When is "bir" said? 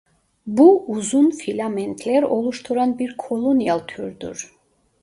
2.99-3.17